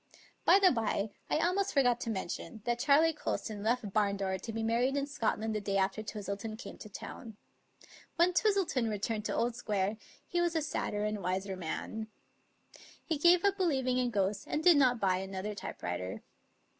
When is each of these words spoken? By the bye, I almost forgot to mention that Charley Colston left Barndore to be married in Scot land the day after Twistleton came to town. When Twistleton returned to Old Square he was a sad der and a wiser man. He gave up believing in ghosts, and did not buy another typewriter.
By 0.45 0.57
the 0.57 0.71
bye, 0.71 1.11
I 1.29 1.37
almost 1.37 1.71
forgot 1.73 1.99
to 1.99 2.09
mention 2.09 2.63
that 2.65 2.79
Charley 2.79 3.13
Colston 3.13 3.61
left 3.61 3.87
Barndore 3.93 4.41
to 4.41 4.51
be 4.51 4.63
married 4.63 4.97
in 4.97 5.05
Scot 5.05 5.39
land 5.39 5.53
the 5.53 5.61
day 5.61 5.77
after 5.77 6.01
Twistleton 6.01 6.57
came 6.57 6.79
to 6.79 6.89
town. 6.89 7.37
When 8.15 8.33
Twistleton 8.33 8.89
returned 8.89 9.25
to 9.25 9.35
Old 9.35 9.55
Square 9.55 9.97
he 10.27 10.41
was 10.41 10.55
a 10.55 10.61
sad 10.63 10.93
der 10.93 11.03
and 11.05 11.17
a 11.17 11.21
wiser 11.21 11.55
man. 11.55 12.07
He 13.05 13.19
gave 13.19 13.45
up 13.45 13.57
believing 13.57 13.99
in 13.99 14.09
ghosts, 14.09 14.47
and 14.47 14.63
did 14.63 14.77
not 14.77 14.99
buy 14.99 15.17
another 15.17 15.53
typewriter. 15.53 16.23